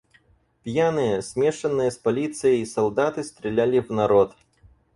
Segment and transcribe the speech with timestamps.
[0.63, 4.35] Пьяные, смешанные с полицией, солдаты стреляли в народ.